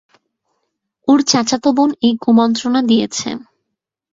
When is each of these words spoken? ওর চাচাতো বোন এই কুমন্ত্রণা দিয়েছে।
ওর 1.07 1.19
চাচাতো 1.29 1.69
বোন 1.77 1.89
এই 2.01 2.13
কুমন্ত্রণা 2.23 2.81
দিয়েছে। 2.89 3.29